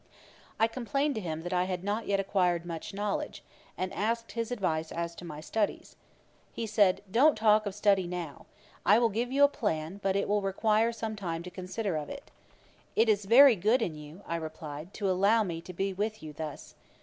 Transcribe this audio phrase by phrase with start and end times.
[0.59, 3.43] I complained to him that I had not yet acquired much knowledge,
[3.77, 5.95] and asked his advice as to my studies.
[6.51, 8.47] He said, 'Don't talk of study now.
[8.83, 12.09] I will give you a plan; but it will require some time to consider of
[12.09, 12.31] it.'
[12.95, 16.33] 'It is very good in you (I replied,) to allow me to be with you
[16.33, 16.73] thus.